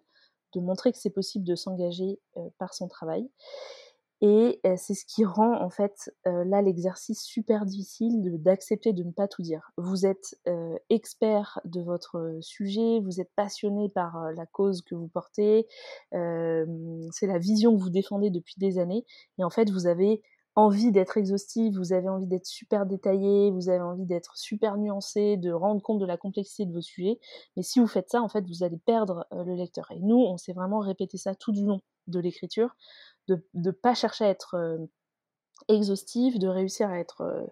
de 0.54 0.60
montrer 0.60 0.92
que 0.92 0.98
c'est 0.98 1.10
possible 1.10 1.44
de 1.44 1.56
s'engager 1.56 2.20
par 2.58 2.72
son 2.72 2.88
travail 2.88 3.28
et 4.20 4.60
c'est 4.76 4.94
ce 4.94 5.04
qui 5.04 5.24
rend 5.24 5.60
en 5.62 5.70
fait 5.70 6.10
là 6.24 6.62
l'exercice 6.62 7.22
super 7.22 7.64
difficile 7.64 8.22
d'accepter 8.42 8.92
de, 8.92 9.02
ne 9.02 9.12
pas 9.12 9.28
tout 9.28 9.42
dire. 9.42 9.72
Vous 9.76 10.06
êtes 10.06 10.38
expert 10.90 11.60
de 11.64 11.80
votre 11.80 12.38
sujet, 12.40 13.00
vous 13.00 13.20
êtes 13.20 13.30
passionné 13.34 13.88
par 13.88 14.32
la 14.32 14.46
cause 14.46 14.82
que 14.82 14.94
vous 14.94 15.08
portez, 15.08 15.66
c'est 16.12 17.26
la 17.26 17.38
vision 17.38 17.76
que 17.76 17.80
vous 17.80 17.90
défendez 17.90 18.30
depuis 18.30 18.54
des 18.58 18.78
années, 18.78 19.04
et 19.38 19.44
en 19.44 19.50
fait 19.50 19.70
vous 19.70 19.86
avez 19.86 20.22
envie 20.56 20.92
d'être 20.92 21.16
exhaustif, 21.16 21.74
vous 21.76 21.92
avez 21.92 22.08
envie 22.08 22.26
d'être 22.26 22.46
super 22.46 22.86
détaillé, 22.86 23.50
vous 23.50 23.68
avez 23.68 23.82
envie 23.82 24.04
d'être 24.04 24.36
super 24.36 24.76
nuancé, 24.76 25.36
de 25.36 25.52
rendre 25.52 25.80
compte 25.80 26.00
de 26.00 26.06
la 26.06 26.16
complexité 26.16 26.66
de 26.66 26.72
vos 26.72 26.80
sujets, 26.80 27.18
mais 27.56 27.62
si 27.62 27.80
vous 27.80 27.86
faites 27.86 28.10
ça, 28.10 28.22
en 28.22 28.28
fait, 28.28 28.44
vous 28.46 28.62
allez 28.62 28.78
perdre 28.78 29.26
le 29.30 29.54
lecteur. 29.54 29.90
Et 29.90 30.00
nous, 30.00 30.18
on 30.18 30.36
s'est 30.36 30.52
vraiment 30.52 30.80
répété 30.80 31.18
ça 31.18 31.34
tout 31.34 31.52
du 31.52 31.64
long 31.64 31.80
de 32.08 32.18
l'écriture 32.18 32.76
de 33.30 33.44
ne 33.54 33.70
pas 33.70 33.94
chercher 33.94 34.24
à 34.24 34.28
être 34.28 34.78
exhaustif, 35.68 36.38
de 36.38 36.48
réussir 36.48 36.90
à 36.90 36.98
être 36.98 37.50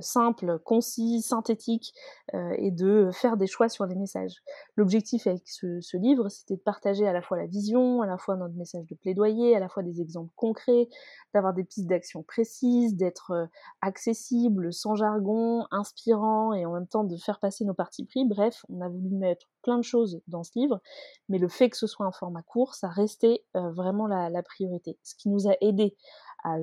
simple, 0.00 0.58
concis, 0.64 1.22
synthétique 1.22 1.94
et 2.34 2.70
de 2.70 3.10
faire 3.12 3.36
des 3.36 3.46
choix 3.46 3.68
sur 3.68 3.86
les 3.86 3.94
messages. 3.94 4.42
L'objectif 4.76 5.26
avec 5.26 5.48
ce, 5.48 5.96
livre, 5.96 6.28
c'était 6.28 6.56
de 6.56 6.60
partager 6.60 7.06
à 7.06 7.12
la 7.12 7.22
fois 7.22 7.36
la 7.36 7.46
vision, 7.46 8.02
à 8.02 8.06
la 8.06 8.18
fois 8.18 8.36
notre 8.36 8.54
message 8.54 8.86
de 8.86 8.94
plaidoyer, 8.94 9.56
à 9.56 9.60
la 9.60 9.68
fois 9.68 9.82
des 9.82 10.00
exemples 10.00 10.32
concrets, 10.36 10.88
d'avoir 11.34 11.54
des 11.54 11.64
pistes 11.64 11.88
d'action 11.88 12.22
précises, 12.22 12.96
d'être 12.96 13.48
accessible, 13.80 14.72
sans 14.72 14.94
jargon, 14.94 15.66
inspirant 15.70 16.52
et 16.52 16.66
en 16.66 16.72
même 16.72 16.86
temps 16.86 17.04
de 17.04 17.16
faire 17.16 17.40
passer 17.40 17.64
nos 17.64 17.74
parties 17.74 18.04
pris. 18.04 18.26
Bref, 18.26 18.64
on 18.68 18.80
a 18.80 18.88
voulu 18.88 19.10
mettre 19.10 19.50
plein 19.62 19.78
de 19.78 19.82
choses 19.82 20.20
dans 20.28 20.44
ce 20.44 20.52
livre, 20.54 20.80
mais 21.28 21.38
le 21.38 21.48
fait 21.48 21.70
que 21.70 21.76
ce 21.76 21.86
soit 21.86 22.06
un 22.06 22.12
format 22.12 22.42
court, 22.42 22.74
ça 22.74 22.88
restait 22.88 23.44
vraiment 23.54 24.06
la, 24.06 24.30
la 24.30 24.42
priorité. 24.42 24.98
Ce 25.02 25.14
qui 25.14 25.28
nous 25.28 25.48
a 25.48 25.54
aidé 25.60 25.96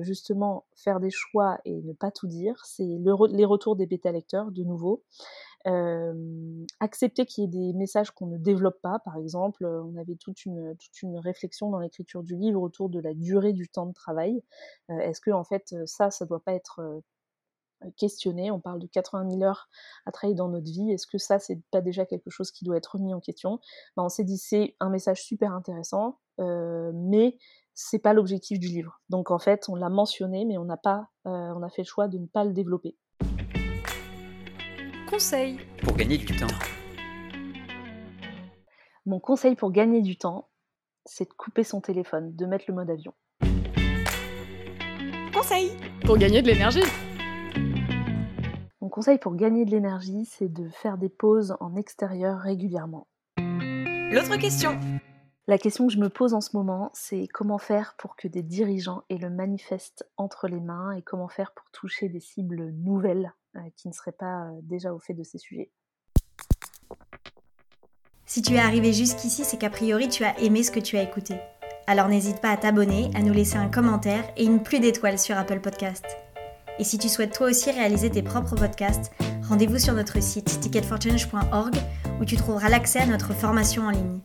justement 0.00 0.66
faire 0.74 1.00
des 1.00 1.10
choix 1.10 1.58
et 1.64 1.82
ne 1.82 1.92
pas 1.92 2.10
tout 2.10 2.26
dire, 2.26 2.64
c'est 2.64 2.84
les 2.84 3.44
retours 3.44 3.76
des 3.76 3.86
bêta-lecteurs, 3.86 4.50
de 4.50 4.62
nouveau. 4.62 5.02
accepter 6.80 7.26
qu'il 7.26 7.44
y 7.44 7.46
ait 7.46 7.50
des 7.50 7.72
messages 7.72 8.10
qu'on 8.10 8.26
ne 8.26 8.38
développe 8.38 8.80
pas, 8.82 8.98
par 9.00 9.16
exemple, 9.16 9.64
on 9.66 9.96
avait 9.96 10.16
toute 10.16 10.44
une, 10.46 10.76
réflexion 11.16 11.70
dans 11.70 11.80
l'écriture 11.80 12.22
du 12.22 12.36
livre 12.36 12.60
autour 12.60 12.88
de 12.88 13.00
la 13.00 13.14
durée 13.14 13.52
du 13.52 13.68
temps 13.68 13.86
de 13.86 13.92
travail. 13.92 14.42
Est-ce 14.88 15.20
que 15.20 15.30
en 15.30 15.44
fait 15.44 15.74
ça, 15.86 16.10
ça 16.10 16.24
doit 16.24 16.40
pas 16.40 16.52
être 16.54 17.02
questionné? 17.96 18.50
On 18.50 18.60
parle 18.60 18.80
de 18.80 18.86
80 18.86 19.30
000 19.30 19.42
heures 19.42 19.68
à 20.06 20.12
travailler 20.12 20.36
dans 20.36 20.48
notre 20.48 20.70
vie. 20.70 20.90
Est-ce 20.90 21.06
que 21.06 21.18
ça, 21.18 21.38
c'est 21.38 21.60
pas 21.70 21.80
déjà 21.80 22.06
quelque 22.06 22.30
chose 22.30 22.50
qui 22.50 22.64
doit 22.64 22.76
être 22.76 22.94
remis 22.96 23.14
en 23.14 23.20
question? 23.20 23.60
Ben, 23.96 24.04
On 24.04 24.08
s'est 24.08 24.24
dit 24.24 24.38
c'est 24.38 24.76
un 24.80 24.90
message 24.90 25.22
super 25.22 25.52
intéressant, 25.52 26.18
mais 26.38 27.36
c'est 27.76 27.98
pas 27.98 28.14
l'objectif 28.14 28.58
du 28.58 28.68
livre. 28.68 29.00
Donc 29.10 29.30
en 29.30 29.38
fait, 29.38 29.68
on 29.68 29.76
l'a 29.76 29.90
mentionné, 29.90 30.46
mais 30.46 30.56
on 30.56 30.64
n'a 30.64 30.78
pas, 30.78 31.10
euh, 31.26 31.52
on 31.54 31.62
a 31.62 31.68
fait 31.68 31.82
le 31.82 31.86
choix 31.86 32.08
de 32.08 32.18
ne 32.18 32.26
pas 32.26 32.42
le 32.42 32.52
développer. 32.52 32.96
Conseil 35.08 35.60
pour 35.84 35.94
gagner 35.94 36.16
du 36.16 36.24
temps. 36.24 36.46
Mon 39.04 39.20
conseil 39.20 39.54
pour 39.54 39.70
gagner 39.70 40.00
du 40.00 40.16
temps, 40.16 40.48
c'est 41.04 41.28
de 41.28 41.34
couper 41.34 41.62
son 41.62 41.80
téléphone, 41.80 42.34
de 42.34 42.46
mettre 42.46 42.64
le 42.66 42.74
mode 42.74 42.90
avion. 42.90 43.12
Conseil 45.32 45.70
pour 46.04 46.16
gagner 46.16 46.40
de 46.40 46.48
l'énergie. 46.48 46.82
Mon 48.80 48.88
conseil 48.88 49.18
pour 49.18 49.36
gagner 49.36 49.66
de 49.66 49.70
l'énergie, 49.70 50.24
c'est 50.24 50.48
de 50.48 50.70
faire 50.70 50.96
des 50.96 51.10
pauses 51.10 51.54
en 51.60 51.76
extérieur 51.76 52.38
régulièrement. 52.38 53.06
L'autre 53.38 54.36
question 54.38 54.80
la 55.48 55.58
question 55.58 55.86
que 55.86 55.92
je 55.92 55.98
me 55.98 56.08
pose 56.08 56.34
en 56.34 56.40
ce 56.40 56.56
moment, 56.56 56.90
c'est 56.92 57.28
comment 57.28 57.58
faire 57.58 57.94
pour 57.98 58.16
que 58.16 58.26
des 58.26 58.42
dirigeants 58.42 59.04
aient 59.10 59.18
le 59.18 59.30
manifeste 59.30 60.04
entre 60.16 60.48
les 60.48 60.60
mains 60.60 60.92
et 60.92 61.02
comment 61.02 61.28
faire 61.28 61.52
pour 61.52 61.70
toucher 61.70 62.08
des 62.08 62.20
cibles 62.20 62.70
nouvelles 62.72 63.32
euh, 63.54 63.60
qui 63.76 63.86
ne 63.86 63.92
seraient 63.92 64.12
pas 64.12 64.46
euh, 64.46 64.58
déjà 64.62 64.92
au 64.92 64.98
fait 64.98 65.14
de 65.14 65.22
ces 65.22 65.38
sujets. 65.38 65.70
Si 68.24 68.42
tu 68.42 68.54
es 68.54 68.58
arrivé 68.58 68.92
jusqu'ici, 68.92 69.44
c'est 69.44 69.56
qu'a 69.56 69.70
priori 69.70 70.08
tu 70.08 70.24
as 70.24 70.36
aimé 70.40 70.64
ce 70.64 70.72
que 70.72 70.80
tu 70.80 70.96
as 70.96 71.02
écouté. 71.02 71.36
Alors 71.86 72.08
n'hésite 72.08 72.40
pas 72.40 72.50
à 72.50 72.56
t'abonner, 72.56 73.10
à 73.14 73.22
nous 73.22 73.32
laisser 73.32 73.56
un 73.56 73.68
commentaire 73.68 74.24
et 74.36 74.44
une 74.44 74.64
pluie 74.64 74.80
d'étoiles 74.80 75.18
sur 75.18 75.38
Apple 75.38 75.60
Podcast. 75.60 76.04
Et 76.80 76.84
si 76.84 76.98
tu 76.98 77.08
souhaites 77.08 77.32
toi 77.32 77.46
aussi 77.46 77.70
réaliser 77.70 78.10
tes 78.10 78.22
propres 78.22 78.56
podcasts, 78.56 79.12
rendez-vous 79.48 79.78
sur 79.78 79.94
notre 79.94 80.20
site 80.20 80.58
ticketforchange.org 80.60 81.76
où 82.20 82.24
tu 82.24 82.36
trouveras 82.36 82.68
l'accès 82.68 82.98
à 82.98 83.06
notre 83.06 83.32
formation 83.32 83.84
en 83.84 83.90
ligne. 83.90 84.20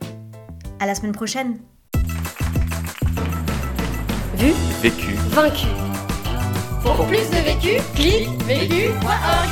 À 0.82 0.86
la 0.86 0.96
semaine 0.96 1.12
prochaine. 1.12 1.58
Vu, 4.34 4.52
vécu, 4.82 5.14
vaincu. 5.30 5.68
Pour 6.82 7.06
plus 7.06 7.30
de 7.30 7.36
vécu, 7.36 7.80
clique 7.94 8.28
vécu.org. 8.42 9.48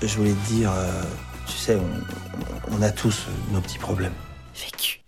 Je 0.00 0.16
voulais 0.16 0.32
te 0.32 0.48
dire, 0.48 0.72
euh, 0.72 1.02
tu 1.46 1.58
sais, 1.58 1.76
on, 1.76 2.74
on 2.74 2.80
a 2.80 2.90
tous 2.90 3.26
nos 3.52 3.60
petits 3.60 3.76
problèmes. 3.76 4.14
Vécu. 4.54 4.99